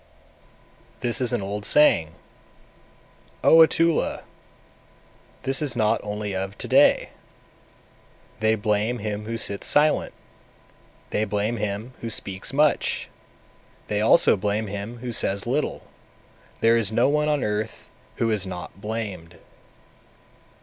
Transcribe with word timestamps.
227. 1.01 1.07
This 1.07 1.21
is 1.21 1.31
an 1.31 1.43
old 1.43 1.63
saying, 1.63 2.15
O 3.43 3.57
Atula, 3.57 4.23
this 5.43 5.61
is 5.61 5.75
not 5.75 5.99
only 6.03 6.33
of 6.33 6.57
to 6.57 6.67
day: 6.67 7.09
`They 8.41 8.59
blame 8.59 8.97
him 8.97 9.25
who 9.25 9.37
sits 9.37 9.67
silent, 9.67 10.11
they 11.11 11.23
blame 11.23 11.57
him 11.57 11.93
who 12.01 12.09
speaks 12.09 12.51
much, 12.51 13.09
they 13.89 14.01
also 14.01 14.35
blame 14.35 14.65
him 14.65 14.97
who 15.05 15.11
says 15.11 15.45
little; 15.45 15.83
there 16.61 16.75
is 16.77 16.91
no 16.91 17.07
one 17.07 17.27
on 17.29 17.43
earth 17.43 17.87
who 18.15 18.31
is 18.31 18.47
not 18.47 18.81
blamed.' 18.81 19.35